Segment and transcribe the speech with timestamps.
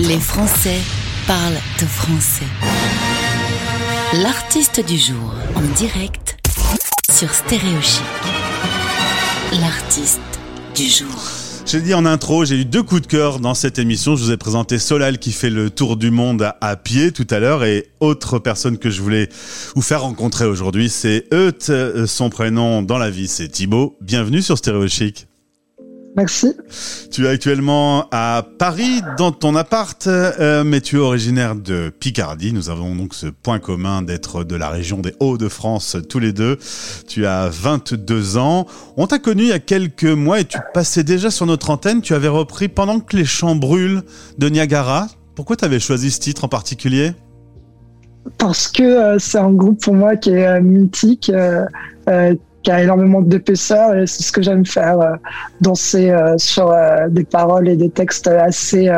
[0.00, 0.80] Les Français
[1.26, 2.46] parlent de français.
[4.22, 6.36] L'artiste du jour en direct
[7.10, 8.02] sur Stéréochic.
[9.60, 10.20] L'artiste
[10.74, 11.08] du jour.
[11.66, 14.16] J'ai dit en intro, j'ai eu deux coups de cœur dans cette émission.
[14.16, 17.38] Je vous ai présenté Solal qui fait le tour du monde à, pied tout à
[17.38, 19.28] l'heure et autre personne que je voulais
[19.76, 21.70] vous faire rencontrer aujourd'hui, c'est Euth.
[22.06, 23.96] Son prénom dans la vie, c'est Thibaut.
[24.00, 25.28] Bienvenue sur Stéréo Chic.
[26.16, 26.54] Merci.
[27.10, 32.52] Tu es actuellement à Paris dans ton appart, euh, mais tu es originaire de Picardie.
[32.52, 36.56] Nous avons donc ce point commun d'être de la région des Hauts-de-France tous les deux.
[37.08, 38.66] Tu as 22 ans.
[38.96, 42.00] On t'a connu il y a quelques mois et tu passais déjà sur notre antenne.
[42.00, 44.02] Tu avais repris Pendant que les champs brûlent
[44.38, 45.08] de Niagara.
[45.34, 47.12] Pourquoi tu avais choisi ce titre en particulier?
[48.38, 51.30] Parce que euh, c'est un groupe pour moi qui est euh, mythique
[52.64, 55.14] qui a énormément d'épaisseur et c'est ce que j'aime faire, euh,
[55.60, 58.90] danser euh, sur euh, des paroles et des textes assez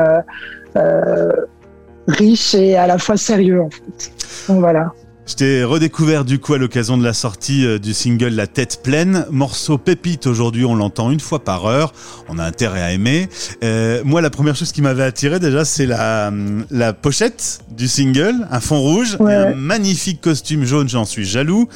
[2.06, 4.12] riches et à la fois sérieux en fait.
[4.48, 4.92] Donc voilà.
[5.26, 8.80] Je t'ai redécouvert du coup à l'occasion de la sortie euh, du single La tête
[8.84, 9.26] pleine.
[9.32, 11.92] Morceau pépite aujourd'hui, on l'entend une fois par heure.
[12.28, 13.28] On a intérêt à aimer.
[13.64, 16.30] Euh, moi, la première chose qui m'avait attiré déjà, c'est la,
[16.70, 20.88] la pochette du single, un fond rouge et un magnifique costume jaune.
[20.88, 21.68] J'en suis jaloux.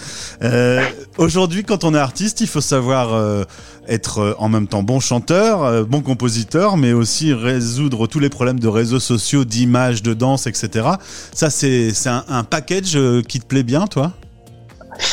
[0.43, 0.81] Euh,
[1.19, 3.43] aujourd'hui, quand on est artiste, il faut savoir euh,
[3.89, 8.29] être euh, en même temps bon chanteur, euh, bon compositeur, mais aussi résoudre tous les
[8.29, 10.89] problèmes de réseaux sociaux, d'image, de danse, etc.
[11.35, 14.13] Ça, c'est un, un package euh, plaît bien, toi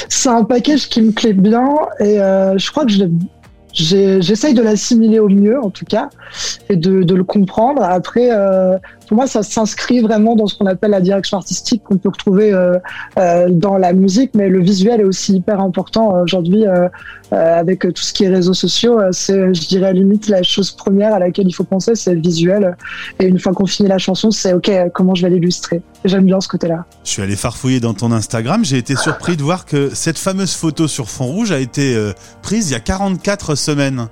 [0.10, 1.68] C'est un package qui me plaît bien
[2.00, 3.06] et je crois que je
[3.78, 6.10] j'essaye de l'assimiler au mieux en tout cas
[6.70, 7.84] et de, de le comprendre.
[7.84, 11.98] Après, euh, pour moi, ça s'inscrit vraiment dans ce qu'on appelle la direction artistique qu'on
[11.98, 12.78] peut retrouver euh,
[13.18, 16.66] euh, dans la musique, mais le visuel est aussi hyper important aujourd'hui
[17.32, 19.00] avec tout ce qui est réseaux sociaux.
[19.12, 22.78] C'est, je dirais, limite la chose première à laquelle il faut penser, c'est le visuel.
[23.20, 25.82] Et une fois qu'on finit la chanson, c'est ok, comment je vais l'illustrer?
[26.06, 26.86] J'aime bien ce côté-là.
[27.04, 28.64] Je suis allé farfouiller dans ton Instagram.
[28.64, 31.98] J'ai été surpris de voir que cette fameuse photo sur fond rouge a été
[32.42, 34.08] prise il y a 44 semaines.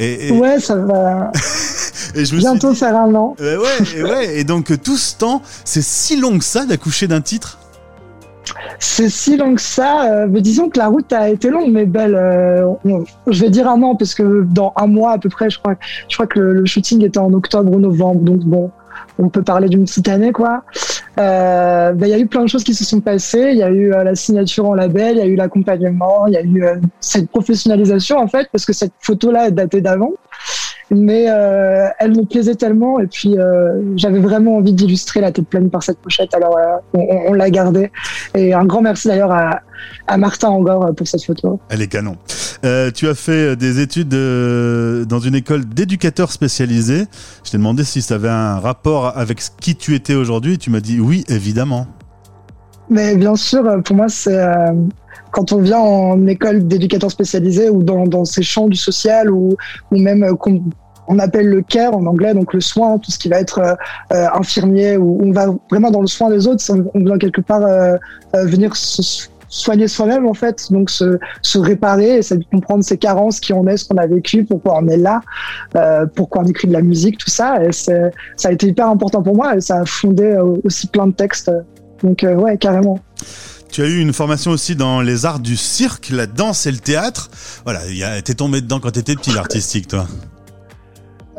[0.00, 1.30] Et, Ouais, ça va.
[2.14, 3.36] et je me Bientôt faire un an.
[3.38, 3.56] ouais,
[3.96, 4.38] et ouais.
[4.38, 7.58] Et donc tout ce temps, c'est si long que ça d'accoucher d'un titre?
[8.78, 10.10] C'est si long que ça.
[10.10, 12.14] Euh, mais disons que la route a été longue, mais belle.
[12.14, 12.66] Euh,
[13.26, 15.74] je vais dire un an parce que dans un mois à peu près, je crois,
[16.08, 18.22] je crois que le shooting était en octobre ou novembre.
[18.22, 18.70] Donc bon,
[19.18, 20.64] on peut parler d'une petite année, quoi.
[21.18, 23.50] Euh, ben, il y a eu plein de choses qui se sont passées.
[23.52, 26.34] Il y a eu euh, la signature en label, il y a eu l'accompagnement, il
[26.34, 30.12] y a eu euh, cette professionnalisation, en fait, parce que cette photo-là est datée d'avant
[30.90, 35.46] mais euh, elle me plaisait tellement et puis euh, j'avais vraiment envie d'illustrer la tête
[35.46, 37.92] pleine par cette pochette alors euh, on, on l'a gardée
[38.34, 39.60] et un grand merci d'ailleurs à,
[40.08, 41.60] à, Martin Angor pour cette photo.
[41.68, 42.16] Elle est canon.
[42.64, 47.06] Euh, tu as fait des études dans une école d'éducateurs spécialisés.
[47.44, 50.58] Je t'ai demandé si ça avait un rapport avec ce qui tu étais aujourd'hui et
[50.58, 51.86] tu m'as dit oui évidemment.
[52.88, 54.38] Mais bien sûr, pour moi c'est
[55.30, 59.56] quand on vient en école d'éducateur spécialisé ou dans, ces champs du social ou,
[59.90, 60.62] même euh, qu'on
[61.08, 63.74] on appelle le care en anglais, donc le soin, tout ce qui va être euh,
[64.12, 67.62] euh, infirmier, où on va vraiment dans le soin des autres, on doit quelque part
[68.32, 71.18] venir se soigner soi-même en fait, donc se,
[71.58, 74.86] réparer, essayer de comprendre ses carences, qui on est, ce qu'on a vécu, pourquoi on
[74.86, 75.20] est là,
[76.14, 77.58] pourquoi on écrit de la musique, tout ça.
[77.72, 78.10] Ça
[78.44, 81.50] a été hyper important pour moi et ça a fondé aussi plein de textes.
[82.04, 83.00] Donc ouais, carrément.
[83.70, 86.78] Tu as eu une formation aussi dans les arts du cirque, la danse et le
[86.78, 87.30] théâtre.
[87.64, 87.80] Voilà,
[88.22, 90.08] t'es tombé dedans quand t'étais petit, l'artistique, toi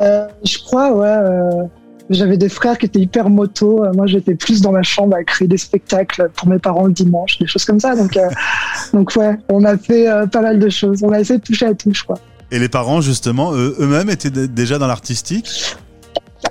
[0.00, 1.08] euh, Je crois, ouais.
[1.08, 1.64] Euh,
[2.08, 3.84] j'avais des frères qui étaient hyper moto.
[3.84, 6.92] Euh, moi, j'étais plus dans ma chambre à créer des spectacles pour mes parents le
[6.92, 7.94] dimanche, des choses comme ça.
[7.94, 8.18] Donc,
[8.94, 11.02] donc ouais, on a fait pas mal de choses.
[11.02, 12.18] On a essayé de toucher à tout, je crois.
[12.50, 15.76] Et les parents, justement, eux-mêmes étaient déjà dans l'artistique?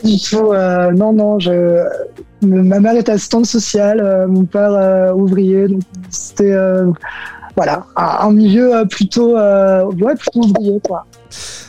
[0.04, 0.54] Du tout.
[0.94, 1.84] Non, non, je,
[2.42, 6.56] ma mère était assistante sociale, euh, mon père euh, ouvrier, donc c'était
[7.56, 10.82] voilà un, milieu plutôt ouais plutôt ouvrier.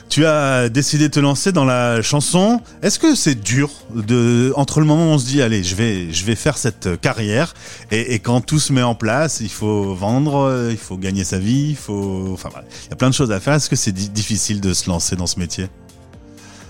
[0.09, 2.61] Tu as décidé de te lancer dans la chanson.
[2.83, 6.13] Est-ce que c'est dur de entre le moment où on se dit allez je vais
[6.13, 7.55] je vais faire cette carrière
[7.91, 11.39] et, et quand tout se met en place, il faut vendre, il faut gagner sa
[11.39, 12.51] vie, il faut enfin
[12.87, 13.55] il y a plein de choses à faire.
[13.55, 15.69] Est-ce que c'est difficile de se lancer dans ce métier?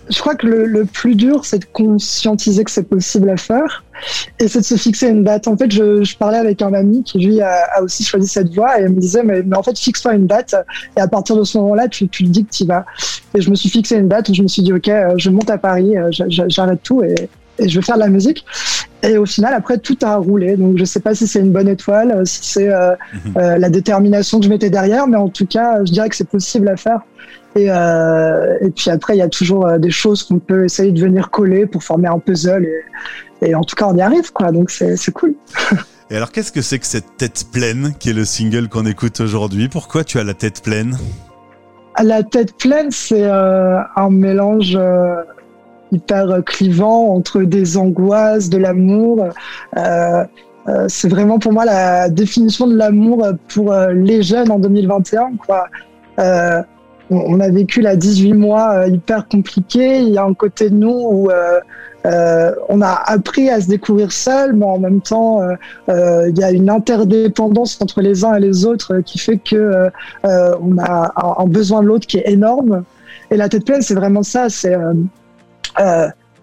[0.08, 3.84] Je crois que le, le plus dur, c'est de conscientiser que c'est possible à faire
[4.38, 5.46] et c'est de se fixer une date.
[5.46, 8.52] En fait, je, je parlais avec un ami qui, lui, a, a, aussi choisi cette
[8.54, 10.54] voie et il me disait, mais, mais en fait, fixe-toi une date
[10.96, 12.84] et à partir de ce moment-là, tu, tu dis que tu y vas.
[13.34, 15.30] Et je me suis fixé une date où je me suis dit, OK, euh, je
[15.30, 17.14] monte à Paris, euh, j'arrête tout et,
[17.58, 18.44] et je vais faire de la musique.
[19.02, 20.56] Et au final, après, tout a roulé.
[20.56, 23.34] Donc, je sais pas si c'est une bonne étoile, si c'est euh, mhm.
[23.36, 26.28] euh, la détermination que je mettais derrière, mais en tout cas, je dirais que c'est
[26.28, 27.00] possible à faire.
[27.54, 30.92] Et, euh, et puis après, il y a toujours euh, des choses qu'on peut essayer
[30.92, 32.66] de venir coller pour former un puzzle.
[33.42, 34.52] Et, et en tout cas, on y arrive, quoi.
[34.52, 35.34] Donc c'est cool.
[36.10, 39.20] Et alors, qu'est-ce que c'est que cette tête pleine, qui est le single qu'on écoute
[39.20, 39.68] aujourd'hui?
[39.70, 40.98] Pourquoi tu as la tête pleine?
[42.02, 45.22] La tête pleine, c'est euh, un mélange euh,
[45.90, 49.26] hyper clivant entre des angoisses, de l'amour.
[50.88, 55.32] C'est vraiment pour moi la définition de l'amour pour les jeunes en 2021.
[55.36, 55.66] Quoi.
[57.12, 60.00] Euh, on a vécu là 18 mois hyper compliqués.
[60.00, 61.30] Il y a un côté de nous où
[62.04, 65.40] on a appris à se découvrir seul, mais en même temps,
[65.88, 69.88] il y a une interdépendance entre les uns et les autres qui fait que
[70.24, 72.84] on a un, besoin de l'autre qui est énorme.
[73.30, 74.48] Et la tête pleine, c'est vraiment ça.
[74.48, 74.76] C'est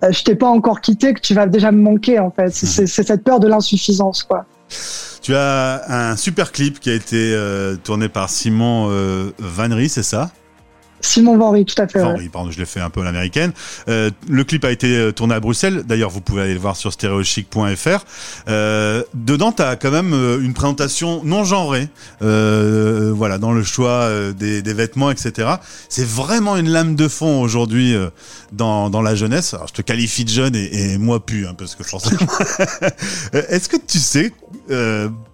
[0.04, 2.52] euh, je t'ai pas encore quitté que tu vas déjà me manquer en fait.
[2.52, 4.28] C'est cette peur de l'insuffisance.
[5.22, 10.04] Tu as un super clip qui a été euh, tourné par Simon euh, Vanry, c'est
[10.04, 10.32] ça?
[11.02, 12.00] Simon Vanry, tout à fait.
[12.00, 13.52] Vanry, pardon, je l'ai fait un peu à l'américaine.
[13.88, 15.84] Euh, le clip a été euh, tourné à Bruxelles.
[15.86, 18.06] D'ailleurs, vous pouvez aller le voir sur stereochic.fr.
[18.48, 21.90] Euh, dedans, tu as quand même euh, une présentation non genrée,
[22.22, 25.50] euh, voilà, dans le choix des, des vêtements, etc.
[25.88, 27.96] C'est vraiment une lame de fond aujourd'hui
[28.52, 29.54] dans, dans la jeunesse.
[29.54, 32.32] Alors, je te qualifie de jeune et, et moi plus, hein, parce que forcément.
[33.34, 34.34] Est-ce que tu sais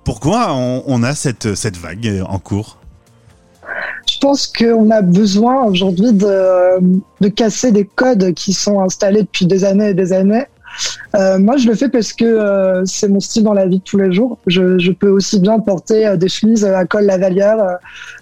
[0.03, 2.77] pourquoi on, on a cette, cette vague en cours?
[4.15, 9.65] Je pense qu'on a besoin aujourd'hui de, casser des codes qui sont installés depuis des
[9.65, 10.45] années et des années.
[11.15, 13.83] Euh, moi, je le fais parce que euh, c'est mon style dans la vie de
[13.83, 14.37] tous les jours.
[14.47, 17.77] Je, peux aussi bien porter euh, des chemises à col lavalière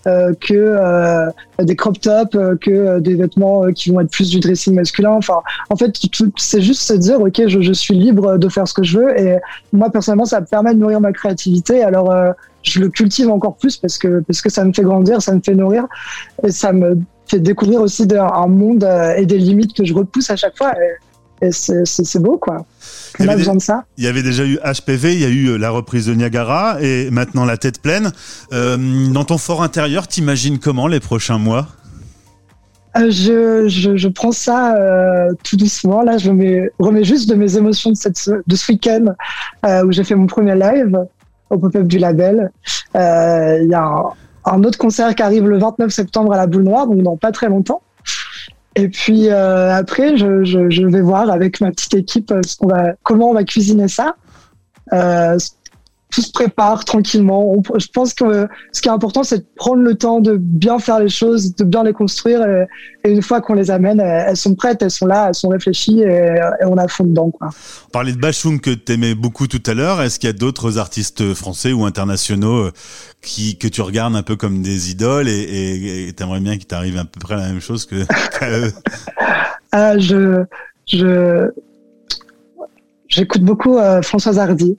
[0.06, 1.28] que
[1.62, 5.12] des crop tops, que des vêtements qui vont être plus du dressing masculin.
[5.12, 5.96] Enfin, en fait,
[6.38, 9.20] c'est juste se dire, ok, je, je, suis libre de faire ce que je veux.
[9.20, 9.38] Et
[9.72, 11.84] moi, personnellement, ça me permet de nourrir ma créativité.
[11.84, 12.12] Alors,
[12.64, 15.42] je le cultive encore plus parce que parce que ça me fait grandir, ça me
[15.44, 15.86] fait nourrir
[16.44, 18.88] et ça me fait découvrir aussi un monde
[19.18, 20.74] et des limites que je repousse à chaque fois.
[21.42, 22.66] Et, c'est beau, quoi.
[23.20, 23.84] On a besoin de ça.
[23.98, 27.12] Il y avait déjà eu HPV, il y a eu la reprise de Niagara et
[27.12, 28.14] maintenant la tête pleine.
[28.54, 28.78] Euh,
[29.12, 31.68] dans ton fort intérieur, t'imagines comment les prochains mois?
[32.96, 36.04] Euh, je, je, je, prends ça euh, tout doucement.
[36.04, 39.06] Là, je me remets juste de mes émotions de, cette, de ce week-end
[39.66, 40.98] euh, où j'ai fait mon premier live
[41.58, 42.52] pop-up du label.
[42.96, 44.04] Euh, il y a
[44.46, 47.32] un, autre concert qui arrive le 29 septembre à la Boule Noire, donc dans pas
[47.32, 47.82] très longtemps.
[48.76, 53.44] Et puis euh, après, je, vais voir avec ma petite équipe euh, comment on va
[53.44, 54.16] cuisiner ça.
[54.92, 55.38] Euh,
[56.14, 57.54] tout se prépare tranquillement.
[57.54, 60.78] On, je pense que ce qui est important, c'est de prendre le temps de bien
[60.78, 62.42] faire les choses, de bien les construire.
[62.44, 62.68] Et,
[63.04, 66.02] et une fois qu'on les amène, elles, sont prêtes, elles sont là, elles sont réfléchies
[66.02, 67.32] et, et on a fond dedans.
[67.32, 67.50] Quoi.
[67.88, 70.02] On parlait de Bachung que tu aimais beaucoup tout à l'heure.
[70.02, 72.70] Est-ce qu'il y a d'autres artistes français ou internationaux
[73.22, 76.98] qui, que tu regardes un peu comme des idoles et tu aimerais bien qu'il t'arrive
[76.98, 77.96] à peu près la même chose que
[78.44, 78.74] eux?
[79.74, 80.46] Euh, Je.
[80.86, 81.50] je
[83.14, 84.76] J'écoute beaucoup euh, Françoise Hardy.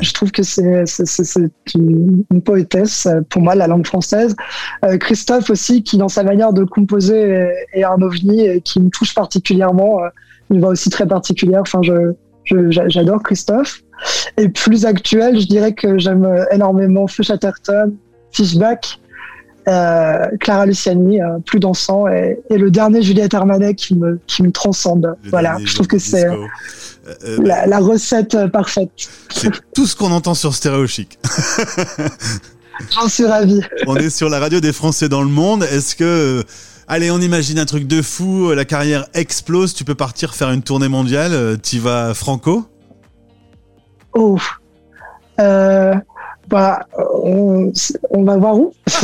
[0.00, 0.84] Je trouve que c'est
[1.74, 4.36] une, une, poétesse pour moi la langue française.
[4.84, 8.80] Euh, Christophe aussi, qui dans sa manière de composer est, est un ovni et qui
[8.80, 10.02] me touche particulièrement.
[10.02, 10.08] Euh,
[10.50, 11.62] une voix aussi très particulière.
[11.62, 12.12] Enfin, je
[12.70, 13.82] j'adore Christophe.
[14.36, 17.94] Et plus actuel, je dirais que j'aime énormément Feu Chatterton,
[18.32, 18.98] Fishback,
[19.68, 24.42] euh, Clara Luciani, euh, plus dansant, et, et, le dernier Juliette Armanet qui me, qui
[24.42, 25.14] me transcende.
[25.22, 26.46] Le voilà, je trouve que c'est euh,
[27.42, 28.90] la, la, recette parfaite.
[29.30, 31.18] C'est tout ce qu'on entend sur Stéréo Chic.
[32.90, 33.60] J'en suis ravi.
[33.86, 35.64] On est sur la radio des Français dans le monde.
[35.64, 36.42] Est-ce que
[36.88, 40.62] Allez, on imagine un truc de fou, la carrière explose, tu peux partir faire une
[40.62, 42.64] tournée mondiale, tu vas franco?
[44.12, 44.36] Oh,
[45.40, 45.94] euh,
[46.50, 46.80] bah,
[47.22, 47.72] on,
[48.10, 48.72] on, va voir où.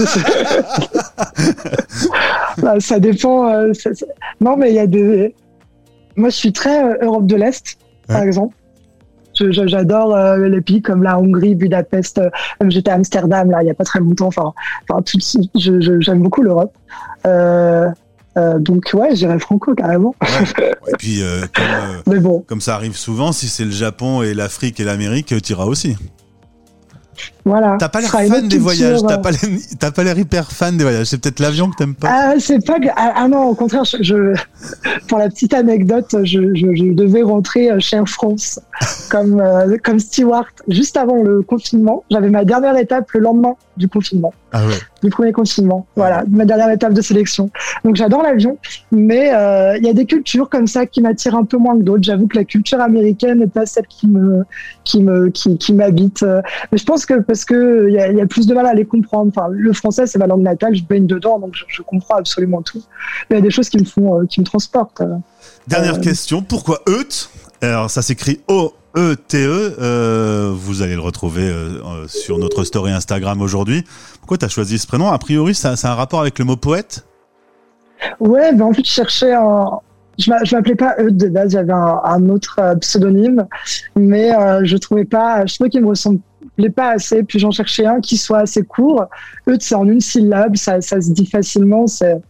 [2.58, 3.48] bah, ça dépend.
[3.48, 4.06] Euh, ça, ça...
[4.40, 5.34] Non, mais il y a des.
[6.16, 8.14] Moi, je suis très euh, Europe de l'Est, ouais.
[8.14, 8.54] par exemple.
[9.38, 12.18] J'adore euh, les pays comme la Hongrie, Budapest.
[12.18, 12.30] Euh,
[12.68, 14.28] J'étais à Amsterdam là, il y a pas très longtemps.
[14.28, 14.54] Enfin,
[14.88, 15.02] enfin
[15.54, 16.72] j'aime beaucoup l'Europe.
[17.26, 17.90] Euh,
[18.36, 20.14] euh, donc ouais, j'irais franco carrément.
[20.20, 20.72] Ouais.
[20.88, 22.44] Et puis euh, comme, euh, bon.
[22.46, 25.96] comme ça arrive souvent, si c'est le Japon et l'Afrique et l'Amérique, tu iras aussi.
[27.46, 27.76] Voilà.
[27.78, 31.06] T'as pas l'air fan des voyages, t'as pas l'air, pas l'air hyper fan des voyages.
[31.06, 32.08] C'est peut-être l'avion que t'aimes pas.
[32.10, 34.34] Ah, c'est pas que, ah, ah, non, au contraire, je, je,
[35.08, 38.58] pour la petite anecdote, je, devais rentrer chez Air France
[39.10, 42.02] comme, euh, comme steward juste avant le confinement.
[42.10, 44.34] J'avais ma dernière étape le lendemain du confinement.
[44.52, 44.74] Ah ouais.
[45.02, 45.86] Du premier confinement.
[45.94, 47.50] Voilà, ma dernière étape de sélection.
[47.84, 48.58] Donc j'adore l'avion,
[48.90, 51.82] mais euh, il y a des cultures comme ça qui m'attirent un peu moins que
[51.82, 52.02] d'autres.
[52.02, 54.44] J'avoue que la culture américaine n'est pas celle qui me
[54.82, 56.24] qui me qui, qui m'habite.
[56.72, 58.72] Mais je pense que parce que il y a, y a, plus de mal à
[58.72, 59.30] les comprendre.
[59.36, 62.62] Enfin, le français c'est ma langue natale, je baigne dedans, donc je, je comprends absolument
[62.62, 62.82] tout.
[63.28, 65.02] Mais il y a des choses qui me font euh, qui me transportent.
[65.68, 66.00] Dernière euh...
[66.00, 67.28] question, pourquoi Eut?
[67.60, 73.42] Alors ça s'écrit O E-T-E, euh, vous allez le retrouver euh, sur notre story Instagram
[73.42, 73.84] aujourd'hui.
[74.20, 75.08] Pourquoi tu as choisi ce prénom?
[75.10, 77.04] A priori, ça, ça, a un rapport avec le mot poète?
[78.18, 79.68] Ouais, ben en fait, je cherchais un.
[80.18, 83.46] Je m'appelais pas Eudes de base, j'avais un, un, autre euh, pseudonyme,
[83.96, 85.88] mais euh, je trouvais pas, je trouvais qu'il me
[86.56, 87.22] ressemblait pas assez.
[87.22, 89.06] Puis j'en cherchais un qui soit assez court.
[89.46, 91.86] Eudes, c'est en une syllabe, ça, ça se dit facilement.
[91.86, 92.20] C'est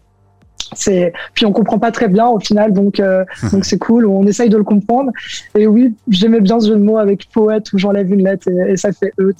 [0.74, 4.06] c'est puis on comprend pas très bien au final donc euh, donc c'est cool.
[4.06, 5.10] On essaye de le comprendre.
[5.54, 8.72] Et oui j'aimais bien ce jeu de mots avec poète où j'enlève une lettre et,
[8.72, 9.34] et ça fait eut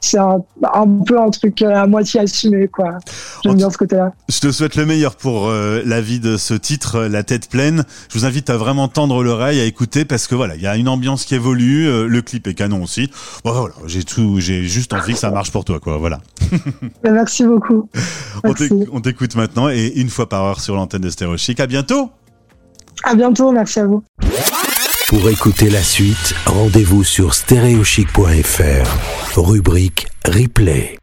[0.00, 2.98] c'est un, un, peu un truc à moitié assumé quoi.
[3.44, 6.36] J'aime bien ce côté là je te souhaite le meilleur pour euh, la vie de
[6.36, 7.84] ce titre la tête pleine.
[8.08, 10.76] Je vous invite à vraiment tendre l'oreille à écouter parce que voilà il y a
[10.76, 13.10] une ambiance qui évolue euh, le clip est canon aussi.
[13.44, 16.20] Bon, voilà j'ai tout j'ai juste envie que ça marche pour toi quoi voilà.
[17.04, 17.88] Merci beaucoup.
[18.44, 18.70] Merci.
[18.92, 21.60] on t'écoute maintenant et une fois par heure sur l'antenne de Stéréo Chic.
[21.60, 22.10] À bientôt.
[23.04, 24.02] À bientôt, merci à vous.
[25.08, 30.96] Pour écouter la suite, rendez-vous sur stéréochic.fr, rubrique replay.